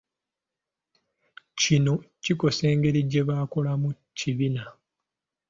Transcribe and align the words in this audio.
Kino 1.59 1.93
kikosa 2.23 2.63
engeri 2.73 2.99
gye 3.11 3.21
bakolamu 3.27 3.81
mu 3.83 3.89
kibiina. 4.17 4.63